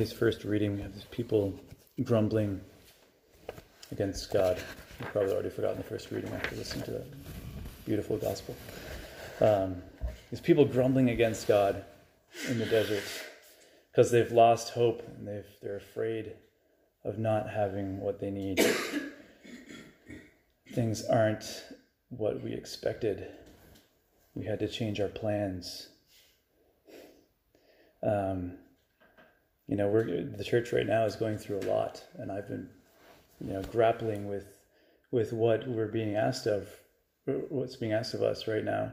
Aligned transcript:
today's 0.00 0.16
first 0.16 0.44
reading, 0.44 0.76
we 0.76 0.80
have 0.80 0.94
these 0.94 1.04
people 1.10 1.52
grumbling 2.04 2.58
against 3.92 4.32
God. 4.32 4.56
You've 4.98 5.10
probably 5.12 5.30
already 5.34 5.50
forgotten 5.50 5.76
the 5.76 5.84
first 5.84 6.10
reading 6.10 6.32
after 6.32 6.56
listening 6.56 6.86
to 6.86 6.90
that 6.92 7.06
beautiful 7.84 8.16
gospel. 8.16 8.56
Um, 9.42 9.82
these 10.30 10.40
people 10.40 10.64
grumbling 10.64 11.10
against 11.10 11.46
God 11.46 11.84
in 12.48 12.58
the 12.58 12.64
desert 12.64 13.02
because 13.92 14.10
they've 14.10 14.32
lost 14.32 14.70
hope 14.70 15.06
and 15.18 15.28
they've, 15.28 15.44
they're 15.60 15.76
afraid 15.76 16.32
of 17.04 17.18
not 17.18 17.50
having 17.50 18.00
what 18.00 18.20
they 18.20 18.30
need. 18.30 18.58
Things 20.72 21.04
aren't 21.04 21.62
what 22.08 22.42
we 22.42 22.54
expected. 22.54 23.26
We 24.34 24.46
had 24.46 24.60
to 24.60 24.68
change 24.68 24.98
our 24.98 25.08
plans. 25.08 25.90
Um, 28.02 28.54
you 29.70 29.76
know, 29.76 29.86
we're 29.86 30.24
the 30.24 30.42
church 30.42 30.72
right 30.72 30.86
now 30.86 31.04
is 31.04 31.14
going 31.14 31.38
through 31.38 31.60
a 31.60 31.70
lot, 31.70 32.02
and 32.18 32.32
I've 32.32 32.48
been, 32.48 32.68
you 33.40 33.52
know, 33.52 33.62
grappling 33.62 34.28
with 34.28 34.58
with 35.12 35.32
what 35.32 35.66
we're 35.68 35.86
being 35.86 36.16
asked 36.16 36.48
of, 36.48 36.68
what's 37.24 37.76
being 37.76 37.92
asked 37.92 38.12
of 38.14 38.22
us 38.22 38.48
right 38.48 38.64
now, 38.64 38.92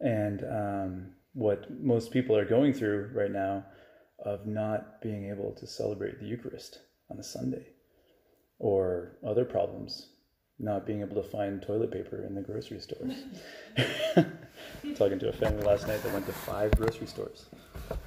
and 0.00 0.42
um, 0.44 1.06
what 1.32 1.70
most 1.80 2.10
people 2.10 2.36
are 2.36 2.44
going 2.44 2.72
through 2.72 3.10
right 3.14 3.30
now, 3.30 3.64
of 4.18 4.48
not 4.48 5.00
being 5.00 5.30
able 5.30 5.52
to 5.52 5.66
celebrate 5.66 6.18
the 6.18 6.26
Eucharist 6.26 6.80
on 7.08 7.20
a 7.20 7.22
Sunday, 7.22 7.68
or 8.58 9.18
other 9.24 9.44
problems, 9.44 10.08
not 10.58 10.86
being 10.86 11.02
able 11.02 11.22
to 11.22 11.28
find 11.28 11.62
toilet 11.62 11.92
paper 11.92 12.24
in 12.24 12.34
the 12.34 12.42
grocery 12.42 12.80
stores. 12.80 13.14
Talking 14.96 15.18
to 15.18 15.28
a 15.28 15.32
family 15.32 15.62
last 15.64 15.86
night 15.86 16.02
that 16.02 16.12
went 16.12 16.26
to 16.26 16.32
five 16.32 16.70
grocery 16.72 17.06
stores 17.06 17.46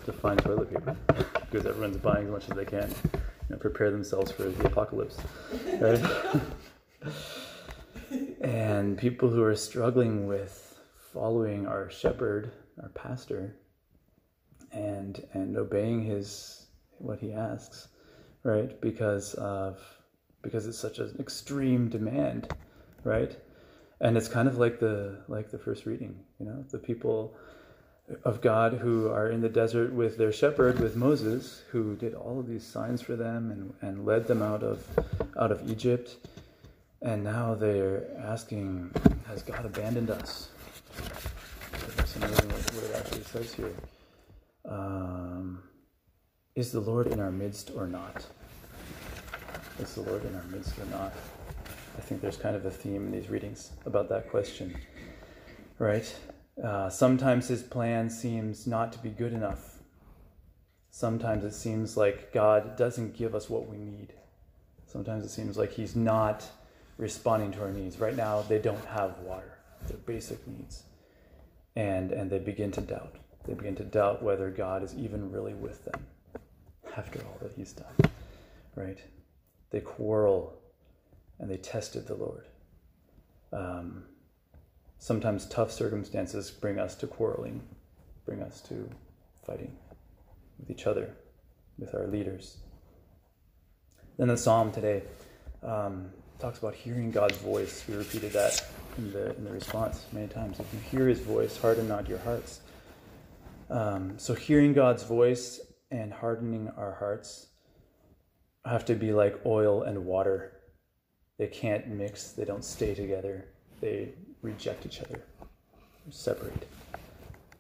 to 0.06 0.14
find 0.14 0.40
toilet 0.40 0.72
paper 0.72 0.96
because 1.42 1.66
everyone's 1.66 1.98
buying 1.98 2.26
as 2.26 2.32
much 2.32 2.50
as 2.50 2.56
they 2.56 2.66
can, 2.66 2.90
you 3.14 3.20
know, 3.50 3.58
prepare 3.58 3.92
themselves 3.92 4.32
for 4.32 4.44
the 4.44 4.66
apocalypse, 4.66 5.18
right? 5.80 6.02
and 8.42 8.98
people 8.98 9.30
who 9.30 9.44
are 9.44 9.56
struggling 9.56 10.28
with 10.28 10.80
following 11.14 11.68
our 11.68 11.90
shepherd, 11.90 12.52
our 12.82 12.90
pastor, 12.90 13.56
and 14.72 15.26
and 15.34 15.58
obeying 15.58 16.04
his 16.04 16.68
what 16.98 17.20
he 17.20 17.34
asks, 17.34 17.88
right? 18.44 18.80
Because 18.82 19.34
of 19.36 19.80
because 20.42 20.68
it's 20.68 20.80
such 20.80 21.00
an 21.00 21.16
extreme 21.20 21.90
demand, 21.90 22.54
right? 23.04 23.36
And 24.02 24.18
it's 24.18 24.28
kind 24.28 24.48
of 24.48 24.58
like 24.58 24.80
the 24.80 25.24
like 25.28 25.52
the 25.52 25.58
first 25.58 25.86
reading, 25.86 26.20
you 26.40 26.46
know, 26.46 26.64
the 26.72 26.78
people 26.78 27.36
of 28.24 28.42
God 28.42 28.74
who 28.74 29.10
are 29.10 29.30
in 29.30 29.42
the 29.42 29.50
desert 29.50 29.94
with 29.94 30.18
their 30.18 30.32
shepherd, 30.32 30.80
with 30.80 30.96
Moses, 30.96 31.64
who 31.70 31.96
did 31.96 32.16
all 32.16 32.40
of 32.40 32.48
these 32.48 32.66
signs 32.66 33.02
for 33.02 33.16
them 33.16 33.52
and, 33.52 33.74
and 33.82 34.06
led 34.06 34.28
them 34.28 34.42
out 34.42 34.64
of 34.64 34.84
out 35.38 35.52
of 35.52 35.70
Egypt. 35.70 36.16
And 37.02 37.24
now 37.24 37.56
they're 37.56 38.08
asking, 38.20 38.92
has 39.28 39.42
God 39.44 39.66
abandoned 39.66 40.10
us? 40.10 40.50
That's 41.96 42.16
amazing 42.18 42.50
what 42.50 42.84
it 42.84 42.96
actually 42.96 43.24
says 43.24 43.54
here. 43.54 43.74
Um, 44.66 45.64
is 46.56 46.72
the 46.72 46.80
Lord 46.82 47.08
in 47.08 47.20
our 47.20 47.32
midst 47.32 47.72
or 47.76 47.88
not? 47.88 48.26
Is 49.80 49.96
the 49.96 50.02
Lord 50.02 50.26
in 50.26 50.36
our 50.36 50.44
midst 50.44 50.78
or 50.78 50.86
not? 50.88 51.14
I 52.00 52.02
think 52.02 52.22
there's 52.22 52.38
kind 52.38 52.56
of 52.56 52.66
a 52.66 52.72
theme 52.72 53.08
in 53.08 53.12
these 53.12 53.30
readings 53.30 53.72
about 53.86 54.08
that 54.08 54.30
question, 54.30 54.74
right? 55.80 56.16
Uh, 56.64 56.90
sometimes 56.90 57.50
his 57.50 57.62
plan 57.62 58.10
seems 58.10 58.66
not 58.66 58.94
to 58.94 59.00
be 59.00 59.10
good 59.10 59.34
enough. 59.34 59.80
Sometimes 60.92 61.44
it 61.44 61.52
seems 61.52 61.98
like 61.98 62.32
God 62.32 62.78
doesn't 62.78 63.18
give 63.18 63.36
us 63.36 63.50
what 63.50 63.68
we 63.68 63.76
need. 63.76 64.14
Sometimes 64.86 65.26
it 65.26 65.30
seems 65.30 65.58
like 65.58 65.74
he's 65.74 65.94
not 65.94 66.46
responding 66.96 67.52
to 67.52 67.64
our 67.64 67.72
needs. 67.72 68.00
Right 68.00 68.16
now, 68.16 68.44
they 68.44 68.60
don't 68.60 68.86
have 68.86 69.18
water, 69.18 69.58
their 69.90 69.98
basic 69.98 70.48
needs. 70.48 70.84
And, 71.76 72.14
and 72.14 72.32
they 72.32 72.40
begin 72.40 72.72
to 72.72 72.82
doubt. 72.82 73.18
They 73.44 73.56
begin 73.56 73.76
to 73.76 73.84
doubt 73.84 74.24
whether 74.24 74.50
God 74.50 74.84
is 74.84 74.96
even 74.96 75.34
really 75.34 75.54
with 75.54 75.84
them 75.84 76.06
after 76.96 77.20
all 77.26 77.38
that 77.42 77.52
he's 77.58 77.74
done, 77.74 78.10
right? 78.78 79.00
They 79.72 79.82
quarrel 79.82 80.59
and 81.40 81.50
they 81.50 81.58
tested 81.58 82.08
the 82.08 82.16
Lord. 82.16 82.46
Um, 83.52 84.04
sometimes 84.98 85.46
tough 85.46 85.72
circumstances 85.72 86.52
bring 86.52 86.80
us 86.80 86.96
to 86.96 87.08
quarreling, 87.08 87.62
bring 88.26 88.42
us 88.42 88.62
to 88.62 88.90
fighting 89.46 89.76
with 90.60 90.70
each 90.70 90.86
other, 90.86 91.16
with 91.78 91.96
our 91.96 92.08
leaders. 92.08 92.58
Then 94.18 94.28
the 94.28 94.38
psalm 94.38 94.72
today 94.72 95.04
um, 95.64 96.10
talks 96.40 96.60
about 96.60 96.76
hearing 96.76 97.12
God's 97.12 97.38
voice. 97.38 97.86
We 97.88 97.96
repeated 97.96 98.34
that 98.34 98.66
in 98.98 99.12
the 99.14 99.36
in 99.36 99.46
the 99.46 99.52
response 99.52 100.06
many 100.12 100.28
times. 100.28 100.60
If 100.60 100.68
you 100.74 100.80
hear 100.92 101.08
His 101.08 101.20
voice, 101.20 101.58
harden 101.58 101.88
not 101.88 102.10
your 102.10 102.20
hearts. 102.20 102.60
Um, 103.70 104.18
so 104.18 104.34
hearing 104.34 104.74
God's 104.74 105.04
voice 105.04 105.62
and 105.92 106.12
hardening 106.12 106.70
our 106.76 106.94
hearts 106.94 107.48
have 108.66 108.86
to 108.86 108.96
be 108.96 109.14
like 109.14 109.40
oil 109.46 109.84
and 109.84 110.06
water. 110.06 110.59
They 111.40 111.48
can't 111.48 111.88
mix. 111.88 112.32
They 112.32 112.46
don't 112.46 112.64
stay 112.64 112.94
together. 112.94 113.46
They 113.80 114.10
reject 114.42 114.86
each 114.86 115.02
other, 115.02 115.24
separate. 116.12 116.68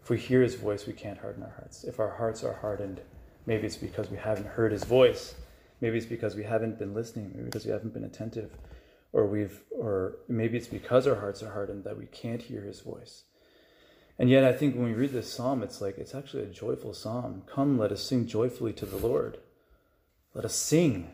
If 0.03 0.09
we 0.09 0.17
hear 0.17 0.41
his 0.41 0.55
voice, 0.55 0.85
we 0.85 0.93
can't 0.93 1.17
harden 1.17 1.43
our 1.43 1.53
hearts. 1.55 1.85
If 1.85 1.99
our 1.99 2.11
hearts 2.11 2.43
are 2.43 2.53
hardened, 2.53 2.99
maybe 3.45 3.65
it's 3.65 3.77
because 3.77 4.11
we 4.11 4.17
haven't 4.17 4.47
heard 4.47 4.73
his 4.73 4.83
voice. 4.83 5.33
Maybe 5.79 5.97
it's 5.97 6.05
because 6.05 6.35
we 6.35 6.43
haven't 6.43 6.77
been 6.77 6.93
listening, 6.93 7.31
maybe 7.33 7.45
because 7.45 7.65
we 7.65 7.71
haven't 7.71 7.93
been 7.93 8.03
attentive, 8.03 8.51
or 9.13 9.25
we've 9.25 9.61
or 9.71 10.17
maybe 10.27 10.57
it's 10.57 10.67
because 10.67 11.07
our 11.07 11.15
hearts 11.15 11.41
are 11.41 11.51
hardened 11.51 11.85
that 11.85 11.97
we 11.97 12.05
can't 12.07 12.41
hear 12.41 12.61
his 12.63 12.81
voice. 12.81 13.23
And 14.17 14.29
yet 14.29 14.43
I 14.43 14.51
think 14.51 14.75
when 14.75 14.83
we 14.85 14.93
read 14.93 15.13
this 15.13 15.31
psalm, 15.31 15.63
it's 15.63 15.79
like 15.79 15.97
it's 15.97 16.13
actually 16.13 16.43
a 16.43 16.47
joyful 16.47 16.93
psalm. 16.93 17.43
Come, 17.47 17.77
let 17.77 17.93
us 17.93 18.03
sing 18.03 18.27
joyfully 18.27 18.73
to 18.73 18.85
the 18.85 18.97
Lord. 18.97 19.37
Let 20.33 20.43
us 20.43 20.55
sing. 20.55 21.11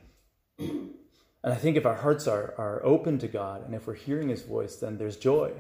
And 1.46 1.54
I 1.54 1.58
think 1.58 1.78
if 1.78 1.86
our 1.86 1.96
hearts 1.96 2.28
are, 2.28 2.56
are 2.58 2.84
open 2.84 3.20
to 3.20 3.28
God 3.28 3.64
and 3.64 3.76
if 3.76 3.86
we're 3.86 3.94
hearing 3.94 4.30
his 4.30 4.42
voice, 4.42 4.78
then 4.78 4.98
there's 4.98 5.16
joy. 5.16 5.52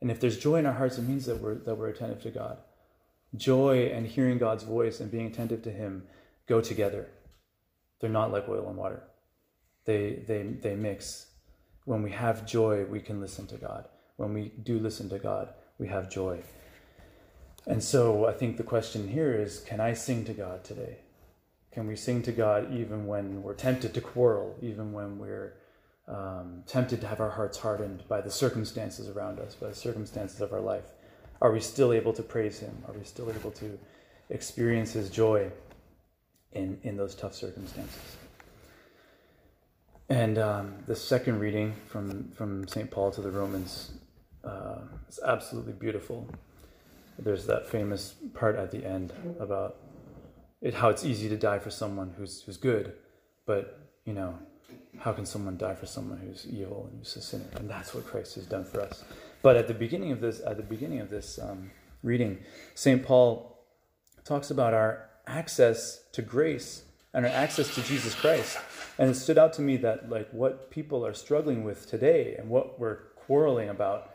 And 0.00 0.10
if 0.10 0.20
there's 0.20 0.38
joy 0.38 0.56
in 0.56 0.64
our 0.64 0.72
hearts, 0.72 0.96
it 0.96 1.02
means 1.02 1.26
that 1.26 1.42
we're, 1.42 1.56
that 1.56 1.74
we're 1.74 1.88
attentive 1.88 2.22
to 2.22 2.30
God. 2.30 2.56
Joy 3.36 3.90
and 3.92 4.06
hearing 4.06 4.38
God's 4.38 4.64
voice 4.64 5.00
and 5.00 5.10
being 5.10 5.26
attentive 5.26 5.60
to 5.64 5.70
him 5.70 6.04
go 6.46 6.62
together. 6.62 7.10
They're 8.00 8.08
not 8.08 8.32
like 8.32 8.48
oil 8.48 8.68
and 8.68 8.78
water. 8.78 9.02
They, 9.84 10.22
they, 10.26 10.44
they 10.44 10.74
mix. 10.74 11.26
When 11.84 12.02
we 12.02 12.10
have 12.12 12.46
joy, 12.46 12.86
we 12.86 13.00
can 13.00 13.20
listen 13.20 13.46
to 13.48 13.56
God. 13.56 13.86
When 14.16 14.32
we 14.32 14.52
do 14.62 14.78
listen 14.78 15.10
to 15.10 15.18
God, 15.18 15.52
we 15.78 15.88
have 15.88 16.08
joy. 16.08 16.40
And 17.66 17.84
so 17.84 18.24
I 18.24 18.32
think 18.32 18.56
the 18.56 18.62
question 18.62 19.08
here 19.08 19.34
is 19.34 19.60
can 19.60 19.78
I 19.78 19.92
sing 19.92 20.24
to 20.24 20.32
God 20.32 20.64
today? 20.64 21.00
Can 21.72 21.86
we 21.86 21.96
sing 21.96 22.22
to 22.22 22.32
God 22.32 22.72
even 22.74 23.06
when 23.06 23.42
we're 23.42 23.54
tempted 23.54 23.94
to 23.94 24.00
quarrel, 24.00 24.56
even 24.62 24.92
when 24.92 25.18
we're 25.18 25.54
um, 26.08 26.62
tempted 26.66 27.00
to 27.02 27.06
have 27.06 27.20
our 27.20 27.30
hearts 27.30 27.58
hardened 27.58 28.02
by 28.08 28.20
the 28.20 28.30
circumstances 28.30 29.08
around 29.08 29.38
us, 29.38 29.54
by 29.54 29.68
the 29.68 29.74
circumstances 29.74 30.40
of 30.40 30.52
our 30.52 30.60
life? 30.60 30.86
Are 31.40 31.52
we 31.52 31.60
still 31.60 31.92
able 31.92 32.12
to 32.14 32.22
praise 32.22 32.58
Him? 32.58 32.76
Are 32.88 32.94
we 32.94 33.04
still 33.04 33.30
able 33.30 33.50
to 33.52 33.78
experience 34.30 34.92
His 34.92 35.10
joy 35.10 35.50
in, 36.52 36.78
in 36.82 36.96
those 36.96 37.14
tough 37.14 37.34
circumstances? 37.34 38.16
And 40.08 40.38
um, 40.38 40.74
the 40.86 40.96
second 40.96 41.38
reading 41.38 41.74
from, 41.86 42.30
from 42.30 42.66
St. 42.66 42.90
Paul 42.90 43.10
to 43.10 43.20
the 43.20 43.30
Romans 43.30 43.92
uh, 44.42 44.78
is 45.08 45.20
absolutely 45.24 45.74
beautiful. 45.74 46.26
There's 47.18 47.46
that 47.46 47.68
famous 47.68 48.14
part 48.32 48.56
at 48.56 48.70
the 48.70 48.84
end 48.86 49.12
about 49.38 49.76
it, 50.60 50.74
how 50.74 50.88
it's 50.88 51.04
easy 51.04 51.28
to 51.28 51.36
die 51.36 51.58
for 51.58 51.70
someone 51.70 52.14
who's 52.16 52.42
who's 52.42 52.56
good, 52.56 52.94
but 53.46 53.78
you 54.04 54.12
know, 54.12 54.38
how 54.98 55.12
can 55.12 55.26
someone 55.26 55.56
die 55.56 55.74
for 55.74 55.86
someone 55.86 56.18
who's 56.18 56.46
evil 56.46 56.88
and 56.90 56.98
who's 56.98 57.16
a 57.16 57.20
sinner? 57.20 57.46
And 57.56 57.68
that's 57.68 57.94
what 57.94 58.06
Christ 58.06 58.34
has 58.36 58.46
done 58.46 58.64
for 58.64 58.80
us. 58.80 59.04
But 59.42 59.56
at 59.56 59.68
the 59.68 59.74
beginning 59.74 60.12
of 60.12 60.20
this, 60.20 60.40
at 60.44 60.56
the 60.56 60.62
beginning 60.62 61.00
of 61.00 61.10
this 61.10 61.38
um, 61.38 61.70
reading, 62.02 62.38
Saint 62.74 63.04
Paul 63.04 63.64
talks 64.24 64.50
about 64.50 64.74
our 64.74 65.08
access 65.26 66.02
to 66.12 66.22
grace 66.22 66.82
and 67.14 67.24
our 67.24 67.32
access 67.32 67.74
to 67.74 67.82
Jesus 67.82 68.14
Christ. 68.14 68.58
And 68.98 69.10
it 69.10 69.14
stood 69.14 69.38
out 69.38 69.52
to 69.54 69.62
me 69.62 69.76
that 69.78 70.10
like 70.10 70.28
what 70.32 70.70
people 70.70 71.06
are 71.06 71.14
struggling 71.14 71.62
with 71.62 71.88
today 71.88 72.34
and 72.36 72.48
what 72.48 72.80
we're 72.80 73.04
quarreling 73.14 73.68
about 73.68 74.14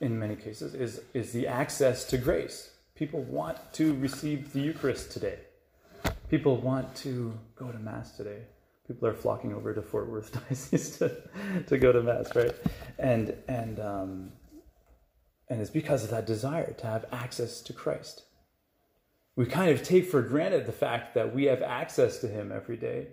in 0.00 0.18
many 0.18 0.36
cases 0.36 0.74
is 0.74 1.00
is 1.12 1.32
the 1.32 1.46
access 1.46 2.04
to 2.04 2.16
grace. 2.16 2.70
People 2.94 3.22
want 3.22 3.58
to 3.74 3.94
receive 3.94 4.54
the 4.54 4.60
Eucharist 4.60 5.10
today 5.10 5.38
people 6.28 6.56
want 6.56 6.94
to 6.96 7.38
go 7.54 7.70
to 7.70 7.78
Mass 7.78 8.16
today. 8.16 8.42
People 8.86 9.08
are 9.08 9.14
flocking 9.14 9.52
over 9.52 9.74
to 9.74 9.82
Fort 9.82 10.08
Worth 10.08 10.32
Diocese 10.48 10.98
to, 10.98 11.16
to 11.66 11.78
go 11.78 11.92
to 11.92 12.02
Mass, 12.02 12.34
right? 12.34 12.54
And, 12.98 13.34
and, 13.48 13.80
um, 13.80 14.32
and 15.48 15.60
it's 15.60 15.70
because 15.70 16.04
of 16.04 16.10
that 16.10 16.26
desire 16.26 16.72
to 16.72 16.86
have 16.86 17.04
access 17.12 17.60
to 17.62 17.72
Christ. 17.72 18.24
We 19.36 19.46
kind 19.46 19.70
of 19.70 19.82
take 19.82 20.06
for 20.06 20.22
granted 20.22 20.66
the 20.66 20.72
fact 20.72 21.14
that 21.14 21.34
we 21.34 21.44
have 21.44 21.62
access 21.62 22.18
to 22.20 22.28
Him 22.28 22.50
every 22.52 22.76
day. 22.76 23.08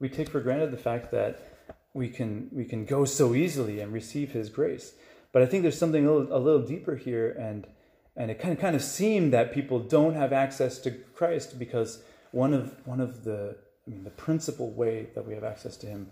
We 0.00 0.08
take 0.08 0.30
for 0.30 0.40
granted 0.40 0.70
the 0.70 0.78
fact 0.78 1.10
that 1.10 1.42
we 1.94 2.08
can 2.08 2.48
we 2.52 2.64
can 2.64 2.84
go 2.84 3.04
so 3.04 3.34
easily 3.34 3.80
and 3.80 3.92
receive 3.92 4.32
His 4.32 4.48
grace. 4.48 4.94
But 5.32 5.42
I 5.42 5.46
think 5.46 5.62
there's 5.62 5.78
something 5.78 6.06
a 6.06 6.12
little, 6.12 6.36
a 6.36 6.40
little 6.40 6.66
deeper 6.66 6.96
here, 6.96 7.30
and 7.38 7.66
and 8.16 8.30
it 8.30 8.40
kind 8.40 8.54
of 8.54 8.60
kind 8.60 8.76
of 8.76 8.82
seemed 8.82 9.32
that 9.34 9.52
people 9.52 9.78
don't 9.78 10.14
have 10.14 10.32
access 10.32 10.78
to 10.78 10.90
Christ 10.90 11.58
because 11.58 12.02
one 12.32 12.54
of 12.54 12.74
one 12.86 13.00
of 13.00 13.24
the 13.24 13.56
I 13.86 13.90
mean 13.90 14.04
the 14.04 14.10
principal 14.10 14.70
way 14.72 15.08
that 15.14 15.26
we 15.26 15.34
have 15.34 15.44
access 15.44 15.76
to 15.78 15.86
Him 15.86 16.08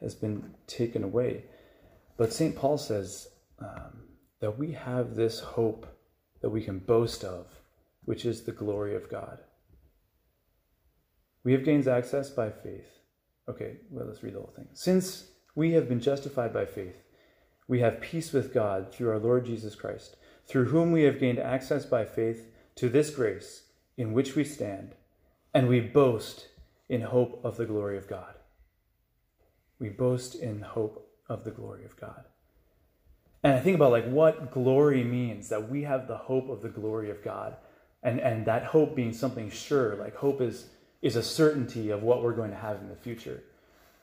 has 0.00 0.14
been 0.14 0.54
taken 0.66 1.02
away. 1.02 1.44
But 2.16 2.32
St. 2.32 2.56
Paul 2.56 2.78
says 2.78 3.28
um, 3.58 4.04
that 4.40 4.58
we 4.58 4.72
have 4.72 5.14
this 5.14 5.40
hope 5.40 5.86
that 6.40 6.50
we 6.50 6.62
can 6.62 6.78
boast 6.78 7.24
of, 7.24 7.46
which 8.04 8.24
is 8.24 8.42
the 8.42 8.52
glory 8.52 8.94
of 8.94 9.10
God. 9.10 9.38
We 11.44 11.52
have 11.52 11.64
gained 11.64 11.88
access 11.88 12.30
by 12.30 12.50
faith. 12.50 12.88
Okay, 13.48 13.76
well, 13.90 14.06
let's 14.06 14.22
read 14.22 14.34
the 14.34 14.40
whole 14.40 14.52
thing. 14.56 14.68
Since 14.72 15.28
we 15.54 15.72
have 15.72 15.88
been 15.88 16.00
justified 16.00 16.52
by 16.52 16.66
faith, 16.66 16.96
we 17.68 17.80
have 17.80 18.00
peace 18.00 18.32
with 18.32 18.52
God 18.52 18.92
through 18.92 19.10
our 19.10 19.18
Lord 19.18 19.46
Jesus 19.46 19.74
Christ, 19.74 20.16
through 20.46 20.66
whom 20.66 20.92
we 20.92 21.02
have 21.04 21.20
gained 21.20 21.38
access 21.38 21.84
by 21.84 22.04
faith 22.04 22.50
to 22.76 22.88
this 22.88 23.10
grace 23.10 23.62
in 23.96 24.12
which 24.12 24.36
we 24.36 24.44
stand, 24.44 24.94
and 25.56 25.68
we 25.68 25.80
boast 25.80 26.48
in 26.90 27.00
hope 27.00 27.40
of 27.42 27.56
the 27.56 27.64
glory 27.64 27.96
of 27.96 28.06
God. 28.06 28.34
We 29.78 29.88
boast 29.88 30.34
in 30.34 30.60
hope 30.60 31.08
of 31.30 31.44
the 31.44 31.50
glory 31.50 31.86
of 31.86 31.98
God. 31.98 32.24
And 33.42 33.54
I 33.54 33.60
think 33.60 33.74
about 33.74 33.90
like 33.90 34.06
what 34.06 34.50
glory 34.50 35.02
means 35.02 35.48
that 35.48 35.70
we 35.70 35.84
have 35.84 36.08
the 36.08 36.18
hope 36.18 36.50
of 36.50 36.60
the 36.60 36.68
glory 36.68 37.08
of 37.10 37.24
God. 37.24 37.56
And 38.02 38.20
and 38.20 38.44
that 38.44 38.64
hope 38.64 38.94
being 38.94 39.14
something 39.14 39.48
sure, 39.48 39.96
like 39.96 40.14
hope 40.14 40.42
is 40.42 40.66
is 41.00 41.16
a 41.16 41.22
certainty 41.22 41.88
of 41.88 42.02
what 42.02 42.22
we're 42.22 42.36
going 42.36 42.50
to 42.50 42.56
have 42.58 42.78
in 42.82 42.90
the 42.90 42.94
future. 42.94 43.42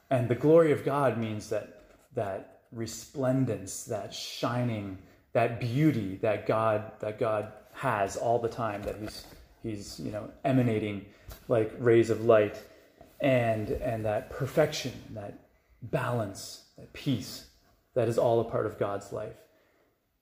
And 0.09 0.27
the 0.27 0.41
glory 0.45 0.71
of 0.71 0.83
God 0.83 1.19
means 1.19 1.49
that 1.49 1.83
that 2.15 2.61
resplendence, 2.71 3.83
that 3.83 4.11
shining, 4.11 4.97
that 5.33 5.59
beauty 5.59 6.15
that 6.23 6.47
God 6.47 6.93
that 7.01 7.19
God 7.19 7.51
has 7.73 8.17
all 8.17 8.39
the 8.39 8.49
time, 8.49 8.81
that 8.81 8.95
He's 8.99 9.27
He's, 9.63 9.99
you 9.99 10.11
know, 10.11 10.29
emanating 10.43 11.05
like 11.47 11.73
rays 11.79 12.09
of 12.09 12.25
light 12.25 12.61
and 13.21 13.69
and 13.69 14.05
that 14.05 14.29
perfection, 14.29 14.91
that 15.11 15.39
balance, 15.81 16.65
that 16.77 16.91
peace 16.93 17.47
that 17.95 18.07
is 18.07 18.17
all 18.17 18.39
a 18.39 18.43
part 18.43 18.65
of 18.65 18.77
God's 18.77 19.11
life. 19.11 19.35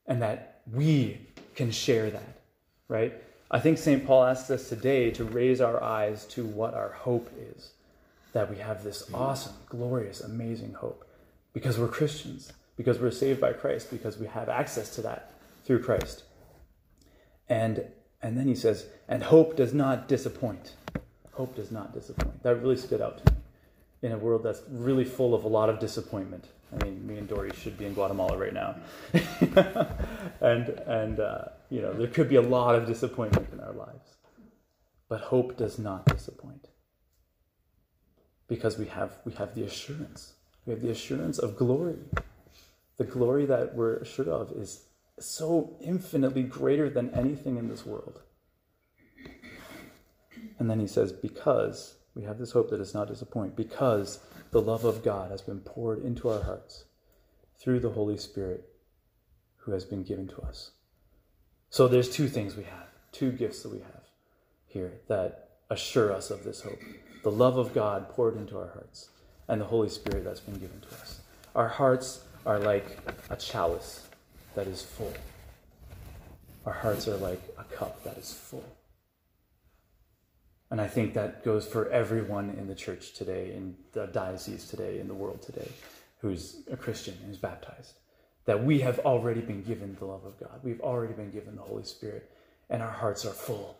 And 0.07 0.21
that 0.21 0.61
we 0.71 1.19
can 1.55 1.71
share 1.71 2.09
that, 2.09 2.41
right? 2.87 3.13
I 3.49 3.59
think 3.59 3.77
St. 3.77 4.05
Paul 4.05 4.25
asks 4.25 4.49
us 4.49 4.69
today 4.69 5.11
to 5.11 5.23
raise 5.23 5.61
our 5.61 5.81
eyes 5.81 6.25
to 6.27 6.45
what 6.45 6.73
our 6.73 6.91
hope 6.91 7.29
is. 7.55 7.71
That 8.33 8.49
we 8.49 8.57
have 8.57 8.83
this 8.83 9.09
awesome, 9.13 9.53
glorious, 9.67 10.21
amazing 10.21 10.73
hope 10.73 11.05
because 11.53 11.77
we're 11.77 11.89
Christians, 11.89 12.53
because 12.77 12.99
we're 12.99 13.11
saved 13.11 13.41
by 13.41 13.51
Christ, 13.53 13.91
because 13.91 14.17
we 14.17 14.27
have 14.27 14.47
access 14.47 14.95
to 14.95 15.01
that 15.01 15.33
through 15.65 15.83
Christ. 15.83 16.23
And 17.49 17.83
and 18.21 18.37
then 18.37 18.47
he 18.47 18.55
says, 18.55 18.85
and 19.07 19.23
hope 19.23 19.55
does 19.55 19.73
not 19.73 20.07
disappoint. 20.07 20.75
Hope 21.33 21.55
does 21.55 21.71
not 21.71 21.93
disappoint. 21.93 22.43
That 22.43 22.61
really 22.61 22.77
stood 22.77 23.01
out 23.01 23.25
to 23.25 23.33
me 23.33 23.39
in 24.03 24.11
a 24.11 24.17
world 24.17 24.43
that's 24.43 24.61
really 24.69 25.05
full 25.05 25.33
of 25.33 25.43
a 25.43 25.47
lot 25.47 25.69
of 25.69 25.79
disappointment. 25.79 26.45
I 26.73 26.83
mean, 26.83 27.05
me 27.05 27.17
and 27.17 27.27
Dory 27.27 27.51
should 27.55 27.77
be 27.77 27.85
in 27.85 27.93
Guatemala 27.93 28.37
right 28.37 28.53
now, 28.53 28.75
and 30.41 30.69
and 30.87 31.19
uh, 31.19 31.45
you 31.69 31.81
know 31.81 31.91
there 31.93 32.07
could 32.07 32.29
be 32.29 32.37
a 32.37 32.41
lot 32.41 32.75
of 32.75 32.85
disappointment 32.85 33.49
in 33.51 33.59
our 33.59 33.73
lives, 33.73 34.15
but 35.09 35.19
hope 35.19 35.57
does 35.57 35.77
not 35.77 36.05
disappoint 36.05 36.69
because 38.47 38.77
we 38.77 38.85
have 38.85 39.17
we 39.25 39.33
have 39.33 39.53
the 39.53 39.63
assurance. 39.63 40.33
We 40.65 40.71
have 40.71 40.81
the 40.81 40.91
assurance 40.91 41.39
of 41.39 41.57
glory. 41.57 41.97
The 42.97 43.05
glory 43.05 43.45
that 43.47 43.75
we're 43.75 43.97
assured 43.97 44.29
of 44.29 44.51
is 44.51 44.85
so 45.25 45.77
infinitely 45.81 46.43
greater 46.43 46.89
than 46.89 47.13
anything 47.13 47.57
in 47.57 47.67
this 47.67 47.85
world. 47.85 48.21
And 50.59 50.69
then 50.69 50.79
he 50.79 50.87
says, 50.87 51.11
because 51.11 51.95
we 52.13 52.23
have 52.23 52.37
this 52.37 52.51
hope 52.51 52.69
that 52.69 52.77
does 52.77 52.93
not 52.93 53.07
disappoint 53.07 53.55
because 53.55 54.19
the 54.51 54.61
love 54.61 54.83
of 54.83 55.03
God 55.03 55.31
has 55.31 55.41
been 55.41 55.59
poured 55.59 56.03
into 56.03 56.29
our 56.29 56.43
hearts 56.43 56.85
through 57.59 57.79
the 57.79 57.89
Holy 57.89 58.17
Spirit 58.17 58.65
who 59.57 59.71
has 59.71 59.85
been 59.85 60.03
given 60.03 60.27
to 60.27 60.41
us. 60.41 60.71
So 61.69 61.87
there's 61.87 62.09
two 62.09 62.27
things 62.27 62.55
we 62.55 62.63
have, 62.63 62.87
two 63.11 63.31
gifts 63.31 63.63
that 63.63 63.71
we 63.71 63.79
have 63.79 64.03
here 64.67 64.99
that 65.07 65.49
assure 65.69 66.11
us 66.11 66.31
of 66.31 66.43
this 66.43 66.61
hope 66.61 66.79
the 67.23 67.31
love 67.31 67.57
of 67.57 67.73
God 67.73 68.09
poured 68.09 68.35
into 68.35 68.57
our 68.57 68.69
hearts 68.69 69.09
and 69.47 69.61
the 69.61 69.65
Holy 69.65 69.89
Spirit 69.89 70.23
that's 70.23 70.39
been 70.39 70.59
given 70.59 70.81
to 70.81 70.87
us. 70.95 71.21
Our 71.55 71.67
hearts 71.67 72.23
are 72.45 72.59
like 72.59 72.97
a 73.29 73.35
chalice 73.35 74.07
that 74.55 74.67
is 74.67 74.81
full. 74.81 75.13
Our 76.65 76.73
hearts 76.73 77.07
are 77.07 77.17
like 77.17 77.41
a 77.57 77.63
cup 77.75 78.03
that 78.03 78.17
is 78.17 78.31
full. 78.31 78.63
And 80.69 80.79
I 80.79 80.87
think 80.87 81.13
that 81.15 81.43
goes 81.43 81.67
for 81.67 81.89
everyone 81.89 82.51
in 82.51 82.67
the 82.67 82.75
church 82.75 83.13
today, 83.13 83.53
in 83.53 83.75
the 83.91 84.07
diocese 84.07 84.67
today, 84.67 84.99
in 84.99 85.07
the 85.07 85.13
world 85.13 85.41
today, 85.41 85.69
who's 86.19 86.61
a 86.71 86.77
Christian, 86.77 87.17
who's 87.25 87.37
baptized. 87.37 87.95
That 88.45 88.63
we 88.63 88.79
have 88.79 88.99
already 88.99 89.41
been 89.41 89.63
given 89.63 89.95
the 89.99 90.05
love 90.05 90.25
of 90.25 90.39
God. 90.39 90.61
We've 90.63 90.79
already 90.81 91.13
been 91.13 91.29
given 91.29 91.55
the 91.55 91.61
Holy 91.61 91.83
Spirit, 91.83 92.31
and 92.69 92.81
our 92.81 92.91
hearts 92.91 93.25
are 93.25 93.33
full. 93.33 93.77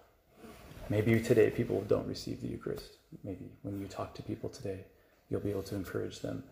Maybe 0.90 1.20
today 1.22 1.50
people 1.50 1.82
don't 1.88 2.08
receive 2.08 2.42
the 2.42 2.50
Eucharist. 2.50 2.98
Maybe 3.24 3.46
when 3.62 3.80
you 3.80 3.88
talk 3.88 4.14
to 4.16 4.24
people 4.24 4.50
today, 4.50 4.86
you'll 5.30 5.40
be 5.40 5.50
able 5.50 5.64
to 5.64 5.76
encourage 5.76 6.20
them 6.20 6.44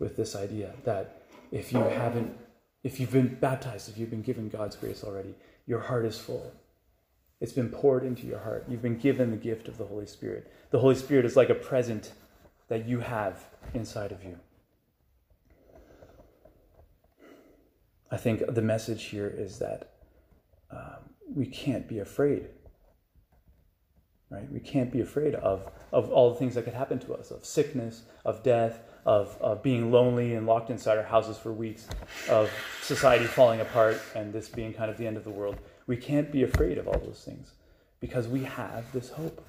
with 0.00 0.16
this 0.16 0.34
idea 0.34 0.74
that 0.84 1.22
if 1.52 1.72
you 1.72 1.78
haven't, 1.78 2.36
if 2.84 3.00
you've 3.00 3.12
been 3.12 3.34
baptized, 3.34 3.88
if 3.88 3.98
you've 3.98 4.10
been 4.10 4.22
given 4.22 4.48
God's 4.48 4.76
grace 4.76 5.02
already, 5.02 5.34
your 5.66 5.80
heart 5.80 6.04
is 6.04 6.18
full 6.18 6.52
it's 7.44 7.52
been 7.52 7.68
poured 7.68 8.04
into 8.04 8.26
your 8.26 8.38
heart. 8.38 8.64
You've 8.68 8.80
been 8.80 8.96
given 8.96 9.30
the 9.30 9.36
gift 9.36 9.68
of 9.68 9.76
the 9.76 9.84
Holy 9.84 10.06
Spirit. 10.06 10.50
The 10.70 10.78
Holy 10.78 10.94
Spirit 10.94 11.26
is 11.26 11.36
like 11.36 11.50
a 11.50 11.54
present 11.54 12.12
that 12.68 12.88
you 12.88 13.00
have 13.00 13.44
inside 13.74 14.12
of 14.12 14.24
you. 14.24 14.38
I 18.10 18.16
think 18.16 18.42
the 18.48 18.62
message 18.62 19.04
here 19.04 19.28
is 19.28 19.58
that 19.58 19.92
um, 20.70 21.10
we 21.28 21.44
can't 21.44 21.86
be 21.86 21.98
afraid. 21.98 22.46
Right? 24.30 24.50
We 24.50 24.60
can't 24.60 24.90
be 24.90 25.02
afraid 25.02 25.34
of, 25.34 25.70
of 25.92 26.10
all 26.10 26.30
the 26.30 26.38
things 26.38 26.54
that 26.54 26.62
could 26.62 26.72
happen 26.72 26.98
to 27.00 27.12
us 27.12 27.30
of 27.30 27.44
sickness, 27.44 28.04
of 28.24 28.42
death, 28.42 28.80
of, 29.06 29.36
of 29.40 29.62
being 29.62 29.90
lonely 29.90 30.34
and 30.34 30.46
locked 30.46 30.70
inside 30.70 30.96
our 30.96 31.04
houses 31.04 31.36
for 31.36 31.52
weeks, 31.52 31.86
of 32.28 32.50
society 32.82 33.24
falling 33.24 33.60
apart 33.60 34.00
and 34.14 34.32
this 34.32 34.48
being 34.48 34.72
kind 34.72 34.90
of 34.90 34.96
the 34.96 35.06
end 35.06 35.16
of 35.16 35.24
the 35.24 35.30
world. 35.30 35.58
We 35.86 35.96
can't 35.96 36.32
be 36.32 36.42
afraid 36.42 36.78
of 36.78 36.88
all 36.88 36.98
those 36.98 37.22
things 37.24 37.52
because 38.00 38.28
we 38.28 38.44
have 38.44 38.90
this 38.92 39.10
hope. 39.10 39.44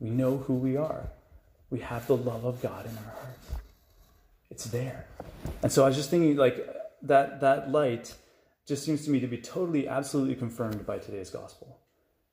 We 0.00 0.10
know 0.10 0.38
who 0.38 0.54
we 0.54 0.76
are. 0.76 1.08
We 1.70 1.80
have 1.80 2.06
the 2.06 2.16
love 2.16 2.44
of 2.44 2.62
God 2.62 2.86
in 2.86 2.96
our 2.96 3.12
hearts. 3.12 3.48
It's 4.50 4.64
there. 4.66 5.06
And 5.62 5.70
so 5.70 5.84
I 5.84 5.88
was 5.88 5.96
just 5.96 6.10
thinking 6.10 6.36
like 6.36 6.66
that 7.02 7.40
that 7.40 7.70
light 7.70 8.14
just 8.66 8.84
seems 8.84 9.04
to 9.04 9.10
me 9.10 9.20
to 9.20 9.26
be 9.26 9.38
totally 9.38 9.88
absolutely 9.88 10.34
confirmed 10.34 10.86
by 10.86 10.98
today's 10.98 11.30
gospel. 11.30 11.78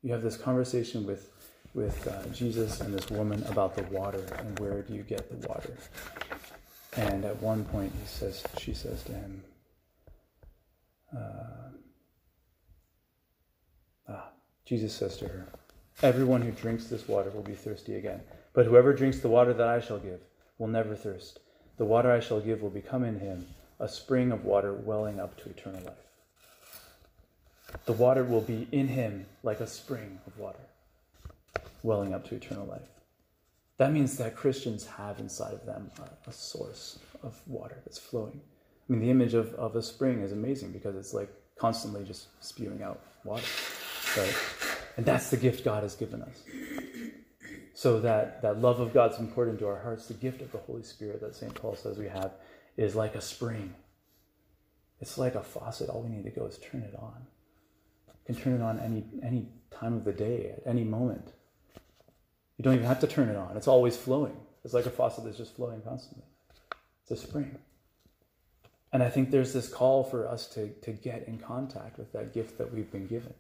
You 0.02 0.12
have 0.14 0.22
this 0.22 0.38
conversation 0.38 1.06
with 1.06 1.30
with 1.74 2.08
uh, 2.08 2.26
Jesus 2.34 2.82
and 2.82 2.94
this 2.94 3.10
woman 3.10 3.44
about 3.50 3.76
the 3.76 3.84
water 3.84 4.24
and 4.38 4.60
where 4.60 4.82
do 4.84 4.94
you 4.94 5.02
get 5.02 5.30
the 5.30 5.48
water? 5.48 5.76
And 6.96 7.26
at 7.26 7.42
one 7.42 7.66
point 7.66 7.92
he 8.00 8.08
says 8.08 8.44
she 8.60 8.74
says 8.74 9.04
to 9.04 9.14
him, 9.14 9.44
uh, 11.16 11.64
Jesus 14.66 14.94
says 14.94 15.18
to 15.18 15.28
her, 15.28 15.48
Everyone 16.02 16.42
who 16.42 16.52
drinks 16.52 16.86
this 16.86 17.08
water 17.08 17.30
will 17.30 17.44
be 17.44 17.54
thirsty 17.54 17.96
again, 17.96 18.22
but 18.54 18.66
whoever 18.66 18.94
drinks 18.94 19.20
the 19.20 19.28
water 19.28 19.54
that 19.54 19.68
I 19.68 19.80
shall 19.80 20.00
give 20.00 20.22
will 20.58 20.68
never 20.68 20.96
thirst. 20.96 21.40
The 21.78 21.86
water 21.86 22.12
I 22.12 22.20
shall 22.20 22.40
give 22.40 22.62
will 22.62 22.70
become 22.70 23.04
in 23.04 23.20
him 23.20 23.48
a 23.80 23.88
spring 23.88 24.32
of 24.32 24.46
water 24.46 24.74
welling 24.74 25.20
up 25.20 25.38
to 25.42 25.50
eternal 25.50 25.82
life. 25.84 25.94
The 27.86 27.94
water 27.94 28.24
will 28.24 28.42
be 28.42 28.68
in 28.72 28.88
him 28.88 29.26
like 29.44 29.60
a 29.60 29.68
spring 29.68 30.20
of 30.26 30.38
water 30.38 30.60
welling 31.82 32.14
up 32.14 32.28
to 32.30 32.36
eternal 32.36 32.66
life. 32.66 32.93
That 33.84 33.92
means 33.92 34.16
that 34.16 34.38
Christians 34.38 34.86
have 34.86 35.20
inside 35.20 35.54
of 35.54 35.66
them 35.66 35.92
a, 36.00 36.30
a 36.30 36.32
source 36.32 37.00
of 37.22 37.38
water 37.46 37.82
that's 37.84 37.98
flowing. 37.98 38.40
I 38.40 38.94
mean, 38.94 39.02
the 39.02 39.10
image 39.10 39.34
of, 39.34 39.54
of 39.56 39.76
a 39.76 39.82
spring 39.82 40.22
is 40.22 40.32
amazing 40.32 40.72
because 40.72 40.96
it's 40.96 41.14
like 41.14 41.30
constantly 41.58 42.06
just 42.06 42.28
spewing 42.42 42.82
out 42.82 43.02
water. 43.26 43.44
Right? 44.16 44.36
And 44.96 45.06
that's 45.06 45.30
the 45.30 45.36
gift 45.36 45.66
God 45.66 45.84
has 45.84 45.96
given 45.96 46.22
us. 46.22 46.44
So 47.74 48.00
that, 48.00 48.42
that 48.42 48.62
love 48.62 48.80
of 48.80 48.94
God's 48.94 49.20
important 49.20 49.60
to 49.60 49.68
our 49.68 49.82
hearts. 49.82 50.08
The 50.08 50.14
gift 50.14 50.42
of 50.42 50.54
the 50.54 50.60
Holy 50.60 50.84
Spirit 50.84 51.20
that 51.20 51.36
St. 51.36 51.54
Paul 51.54 51.76
says 51.76 51.98
we 51.98 52.08
have 52.08 52.32
is 52.78 52.96
like 52.96 53.16
a 53.16 53.22
spring. 53.22 53.76
It's 55.02 55.18
like 55.18 55.36
a 55.36 55.44
faucet. 55.44 55.90
All 55.90 56.04
we 56.04 56.10
need 56.10 56.24
to 56.24 56.32
go 56.32 56.46
is 56.46 56.58
turn 56.58 56.84
it 56.84 56.96
on. 56.98 57.28
Can 58.28 58.36
turn 58.36 58.54
it 58.54 58.62
on 58.62 58.80
any 58.80 59.04
any 59.22 59.50
time 59.72 59.94
of 59.94 60.06
the 60.06 60.14
day, 60.14 60.54
at 60.56 60.66
any 60.66 60.86
moment. 60.86 61.34
You 62.64 62.70
don't 62.70 62.76
even 62.76 62.88
have 62.88 63.02
to 63.02 63.08
turn 63.08 63.28
it 63.28 63.36
on. 63.36 63.58
It's 63.58 63.68
always 63.68 63.98
flowing. 63.98 64.38
It's 64.64 64.74
like 64.74 64.86
a 64.86 64.90
faucet 64.90 65.26
that's 65.26 65.36
just 65.36 65.54
flowing 65.58 65.82
constantly. 65.82 66.24
It's 67.02 67.12
a 67.12 67.18
spring. 67.18 67.58
And 68.94 69.04
I 69.04 69.10
think 69.10 69.32
there's 69.32 69.52
this 69.52 69.68
call 69.68 70.06
for 70.06 70.30
us 70.30 70.48
to, 70.54 70.70
to 70.70 70.94
get 70.94 71.28
in 71.28 71.40
contact 71.40 71.98
with 71.98 72.14
that 72.14 72.34
gift 72.34 72.58
that 72.60 72.74
we've 72.74 72.90
been 72.90 73.06
given. 73.06 73.34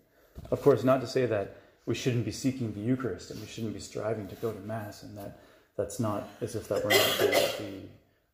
Of 0.51 0.61
course, 0.61 0.83
not 0.83 0.99
to 0.99 1.07
say 1.07 1.25
that 1.25 1.55
we 1.85 1.95
shouldn't 1.95 2.25
be 2.25 2.33
seeking 2.33 2.73
the 2.73 2.81
Eucharist 2.81 3.31
and 3.31 3.39
we 3.39 3.47
shouldn't 3.47 3.73
be 3.73 3.79
striving 3.79 4.27
to 4.27 4.35
go 4.35 4.51
to 4.51 4.59
Mass, 4.59 5.03
and 5.03 5.17
that 5.17 5.39
that's 5.77 6.01
not 6.01 6.27
as 6.41 6.55
if 6.57 6.67
that 6.67 6.83
were 6.83 6.89
not 6.89 7.17
the, 7.17 7.81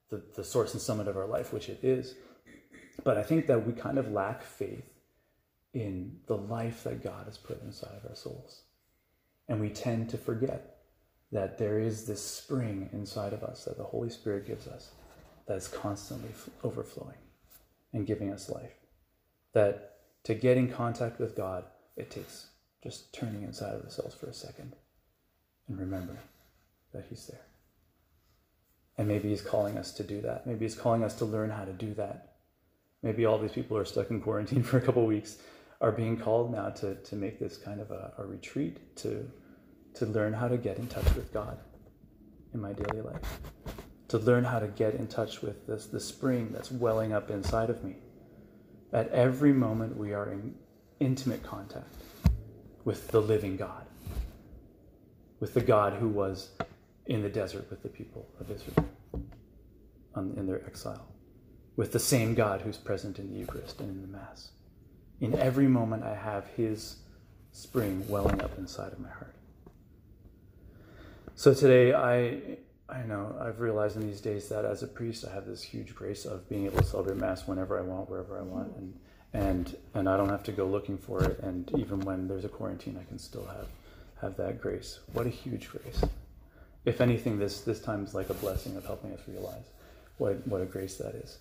the, 0.09 0.23
the, 0.37 0.43
source 0.43 0.73
and 0.73 0.81
summit 0.81 1.07
of 1.07 1.17
our 1.17 1.27
life, 1.27 1.53
which 1.53 1.69
it 1.69 1.83
is. 1.83 2.15
But 3.03 3.15
I 3.15 3.21
think 3.21 3.45
that 3.45 3.63
we 3.63 3.73
kind 3.73 3.99
of 3.99 4.11
lack 4.11 4.41
faith 4.41 4.89
in 5.71 6.17
the 6.25 6.35
life 6.35 6.83
that 6.85 7.03
God 7.03 7.25
has 7.25 7.37
put 7.37 7.61
inside 7.61 7.93
of 7.95 8.09
our 8.09 8.15
souls. 8.15 8.63
And 9.47 9.61
we 9.61 9.69
tend 9.69 10.09
to 10.09 10.17
forget 10.17 10.77
that 11.31 11.57
there 11.57 11.79
is 11.79 12.05
this 12.05 12.23
spring 12.23 12.89
inside 12.91 13.33
of 13.33 13.43
us 13.43 13.65
that 13.65 13.77
the 13.77 13.83
Holy 13.83 14.09
Spirit 14.09 14.47
gives 14.47 14.67
us 14.67 14.91
that 15.47 15.57
is 15.57 15.67
constantly 15.67 16.29
overflowing 16.63 17.17
and 17.93 18.07
giving 18.07 18.31
us 18.31 18.49
life. 18.49 18.73
That 19.53 19.97
to 20.23 20.33
get 20.33 20.57
in 20.57 20.71
contact 20.71 21.19
with 21.19 21.35
God, 21.35 21.65
it 21.95 22.09
takes 22.09 22.47
just 22.83 23.13
turning 23.13 23.43
inside 23.43 23.75
of 23.75 23.83
ourselves 23.83 24.15
for 24.15 24.27
a 24.27 24.33
second 24.33 24.75
and 25.67 25.79
remembering 25.79 26.19
that 26.93 27.05
He's 27.09 27.27
there. 27.27 27.41
And 28.97 29.07
maybe 29.07 29.29
He's 29.29 29.41
calling 29.41 29.77
us 29.77 29.91
to 29.93 30.03
do 30.03 30.21
that. 30.21 30.47
Maybe 30.47 30.65
He's 30.65 30.75
calling 30.75 31.03
us 31.03 31.15
to 31.15 31.25
learn 31.25 31.49
how 31.49 31.65
to 31.65 31.73
do 31.73 31.93
that. 31.95 32.35
Maybe 33.01 33.25
all 33.25 33.37
these 33.37 33.51
people 33.51 33.77
who 33.77 33.81
are 33.81 33.85
stuck 33.85 34.09
in 34.09 34.21
quarantine 34.21 34.63
for 34.63 34.77
a 34.77 34.81
couple 34.81 35.05
weeks 35.05 35.37
are 35.81 35.91
being 35.91 36.17
called 36.17 36.51
now 36.51 36.69
to, 36.69 36.95
to 36.95 37.15
make 37.15 37.39
this 37.39 37.57
kind 37.57 37.79
of 37.79 37.91
a, 37.91 38.13
a 38.17 38.25
retreat, 38.25 38.95
to, 38.97 39.29
to 39.99 40.05
learn 40.05 40.33
how 40.33 40.47
to 40.47 40.57
get 40.57 40.77
in 40.77 40.87
touch 40.87 41.13
with 41.15 41.31
God 41.33 41.57
in 42.53 42.61
my 42.61 42.73
daily 42.73 43.01
life, 43.01 43.39
to 44.07 44.17
learn 44.17 44.43
how 44.43 44.59
to 44.59 44.67
get 44.67 44.95
in 44.95 45.07
touch 45.07 45.41
with 45.41 45.67
this, 45.67 45.85
the 45.85 45.99
spring 45.99 46.49
that's 46.51 46.71
welling 46.71 47.13
up 47.13 47.29
inside 47.29 47.69
of 47.69 47.83
me. 47.83 47.95
At 48.91 49.09
every 49.09 49.53
moment, 49.53 49.95
we 49.97 50.13
are 50.13 50.31
in 50.31 50.55
intimate 50.99 51.43
contact 51.43 51.93
with 52.85 53.09
the 53.09 53.21
living 53.21 53.55
God, 53.55 53.85
with 55.39 55.53
the 55.53 55.61
God 55.61 55.93
who 55.93 56.07
was 56.07 56.49
in 57.05 57.21
the 57.21 57.29
desert 57.29 57.69
with 57.69 57.83
the 57.83 57.89
people 57.89 58.27
of 58.39 58.49
Israel 58.49 58.85
in 60.15 60.47
their 60.47 60.65
exile, 60.65 61.07
with 61.75 61.91
the 61.91 61.99
same 61.99 62.35
God 62.35 62.61
who's 62.61 62.77
present 62.77 63.19
in 63.19 63.31
the 63.31 63.39
Eucharist 63.39 63.79
and 63.79 63.89
in 63.89 64.01
the 64.01 64.07
Mass. 64.07 64.51
In 65.21 65.33
every 65.35 65.67
moment, 65.67 66.03
I 66.03 66.15
have 66.15 66.47
His 66.57 66.97
spring 67.51 68.05
welling 68.09 68.41
up 68.41 68.57
inside 68.57 68.91
of 68.91 68.99
my 68.99 69.09
heart. 69.09 69.35
So 71.39 71.53
today, 71.53 71.93
I 71.93 72.57
I 72.89 73.03
know 73.03 73.33
I've 73.39 73.61
realized 73.61 73.95
in 73.95 74.05
these 74.05 74.19
days 74.19 74.49
that 74.49 74.65
as 74.65 74.83
a 74.83 74.87
priest, 74.87 75.23
I 75.25 75.33
have 75.33 75.45
this 75.45 75.63
huge 75.63 75.95
grace 75.95 76.25
of 76.25 76.49
being 76.49 76.65
able 76.65 76.79
to 76.79 76.83
celebrate 76.83 77.15
Mass 77.15 77.47
whenever 77.47 77.79
I 77.79 77.81
want, 77.81 78.09
wherever 78.09 78.37
I 78.37 78.41
want, 78.41 78.75
and 78.75 78.93
and 79.31 79.77
and 79.93 80.09
I 80.09 80.17
don't 80.17 80.27
have 80.27 80.43
to 80.43 80.51
go 80.51 80.65
looking 80.65 80.97
for 80.97 81.23
it. 81.23 81.39
And 81.39 81.71
even 81.77 82.01
when 82.01 82.27
there's 82.27 82.43
a 82.43 82.49
quarantine, 82.49 82.99
I 83.01 83.07
can 83.07 83.17
still 83.17 83.45
have 83.45 83.67
have 84.19 84.35
that 84.35 84.59
grace. 84.59 84.99
What 85.13 85.27
a 85.27 85.29
huge 85.29 85.69
grace! 85.69 86.03
If 86.83 86.99
anything, 86.99 87.39
this 87.39 87.61
this 87.61 87.79
time 87.79 88.03
is 88.03 88.13
like 88.13 88.29
a 88.29 88.33
blessing 88.33 88.75
of 88.75 88.85
helping 88.85 89.13
us 89.13 89.21
realize 89.25 89.69
what 90.17 90.45
what 90.45 90.59
a 90.59 90.65
grace 90.65 90.97
that 90.97 91.15
is. 91.15 91.37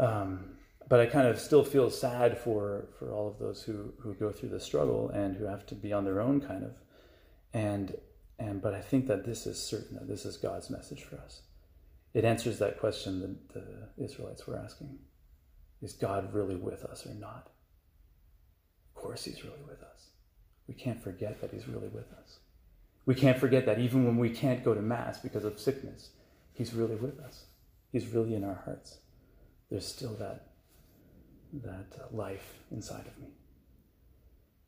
Um, 0.00 0.56
but 0.88 0.98
I 0.98 1.06
kind 1.06 1.28
of 1.28 1.38
still 1.38 1.62
feel 1.62 1.90
sad 1.90 2.38
for 2.38 2.86
for 2.98 3.12
all 3.12 3.28
of 3.28 3.38
those 3.38 3.62
who 3.62 3.92
who 4.00 4.14
go 4.14 4.32
through 4.32 4.48
the 4.48 4.58
struggle 4.58 5.10
and 5.10 5.36
who 5.36 5.44
have 5.44 5.64
to 5.66 5.76
be 5.76 5.92
on 5.92 6.04
their 6.04 6.20
own, 6.20 6.40
kind 6.40 6.64
of. 6.64 6.72
And 7.54 7.94
and 8.42 8.60
but 8.60 8.74
I 8.74 8.80
think 8.80 9.06
that 9.06 9.24
this 9.24 9.46
is 9.46 9.62
certain 9.62 9.96
that 9.96 10.08
this 10.08 10.24
is 10.24 10.36
God's 10.36 10.68
message 10.68 11.04
for 11.04 11.16
us. 11.16 11.42
It 12.12 12.24
answers 12.24 12.58
that 12.58 12.80
question 12.80 13.20
that 13.20 13.54
the 13.54 14.04
Israelites 14.04 14.46
were 14.46 14.58
asking. 14.58 14.98
Is 15.80 15.92
God 15.92 16.34
really 16.34 16.56
with 16.56 16.84
us 16.84 17.06
or 17.06 17.14
not? 17.14 17.50
Of 18.94 19.00
course, 19.00 19.24
He's 19.24 19.44
really 19.44 19.62
with 19.66 19.82
us. 19.82 20.08
We 20.66 20.74
can't 20.74 21.02
forget 21.02 21.40
that 21.40 21.52
He's 21.52 21.68
really 21.68 21.88
with 21.88 22.12
us. 22.12 22.40
We 23.06 23.14
can't 23.14 23.38
forget 23.38 23.64
that 23.66 23.78
even 23.78 24.04
when 24.04 24.16
we 24.16 24.30
can't 24.30 24.64
go 24.64 24.74
to 24.74 24.82
Mass 24.82 25.20
because 25.20 25.44
of 25.44 25.58
sickness, 25.58 26.10
He's 26.52 26.74
really 26.74 26.96
with 26.96 27.20
us. 27.20 27.44
He's 27.92 28.08
really 28.08 28.34
in 28.34 28.44
our 28.44 28.60
hearts. 28.64 28.98
There's 29.70 29.86
still 29.86 30.14
that, 30.14 30.48
that 31.52 31.96
uh, 32.00 32.16
life 32.16 32.54
inside 32.72 33.06
of 33.06 33.18
me. 33.18 33.28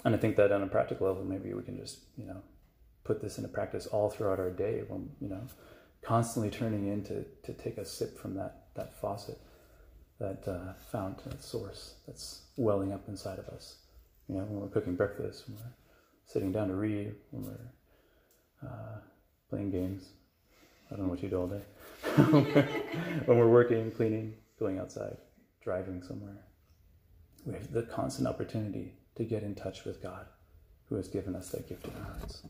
And 0.05 0.15
I 0.15 0.19
think 0.19 0.37
that 0.37 0.53
on 0.53 0.63
a 0.63 0.67
practical 0.67 1.09
level, 1.09 1.25
maybe 1.25 1.53
we 1.55 1.63
can 1.63 1.77
just, 1.77 2.01
you 2.17 2.27
know, 2.27 2.43
put 3.05 3.21
this 3.23 3.39
into 3.39 3.49
practice 3.49 3.87
all 3.87 4.11
throughout 4.11 4.41
our 4.41 4.51
day 4.51 4.83
when, 4.89 5.11
you 5.21 5.29
know, 5.29 5.43
constantly 6.03 6.51
turning 6.51 6.89
in 6.89 7.03
to, 7.05 7.25
to 7.45 7.53
take 7.53 7.79
a 7.79 7.85
sip 7.85 8.19
from 8.19 8.35
that, 8.35 8.65
that 8.75 8.99
faucet 9.01 9.39
that 10.19 10.47
uh, 10.49 10.73
fountain, 10.91 11.31
that 11.31 11.43
source 11.43 11.95
that's 12.07 12.43
welling 12.57 12.93
up 12.93 13.09
inside 13.09 13.39
of 13.39 13.49
us. 13.49 13.77
You 14.29 14.37
know, 14.37 14.45
when 14.45 14.61
we're 14.61 14.69
cooking 14.69 14.97
breakfast, 14.97 15.49
when 15.49 15.57
we're 15.57 15.73
sitting 16.27 16.53
down 16.53 16.69
to 16.69 16.75
read, 16.75 17.15
when 17.31 17.45
we're 17.45 18.69
uh, 18.69 18.99
playing 19.51 19.71
games. 19.71 20.09
I 20.91 20.97
don't 20.97 21.07
know 21.07 21.11
what 21.11 21.23
you 21.23 21.29
do 21.29 21.41
all 21.41 21.47
day. 21.47 21.63
when 23.27 23.39
we're 23.39 23.49
working, 23.49 23.91
cleaning, 23.91 24.35
going 24.59 24.79
outside, 24.79 25.17
driving 25.63 26.03
somewhere. 26.03 26.45
We 27.45 27.55
have 27.55 27.73
the 27.73 27.83
constant 27.83 28.29
opportunity 28.29 28.93
to 29.17 29.25
get 29.25 29.43
in 29.43 29.55
touch 29.55 29.85
with 29.85 30.03
God 30.03 30.27
who 30.89 30.97
has 30.97 31.09
given 31.09 31.35
us 31.35 31.51
that 31.51 31.69
gift 31.69 31.87
in 31.87 31.93
our 31.97 32.19
hearts. 32.19 32.43